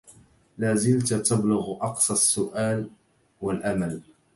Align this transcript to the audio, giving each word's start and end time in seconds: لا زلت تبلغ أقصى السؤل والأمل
لا 0.57 0.75
زلت 0.75 1.13
تبلغ 1.13 1.71
أقصى 1.81 2.13
السؤل 2.13 2.89
والأمل 3.41 4.01